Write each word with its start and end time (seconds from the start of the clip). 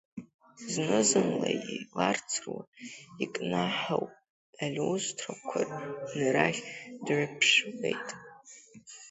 Зны-зынла 0.71 1.49
еилаарцыруа 1.69 2.61
икнаҳау 3.23 4.05
алиустрақәа 4.63 5.59
рахь 6.35 6.61
дҩаԥшуеит. 7.05 8.07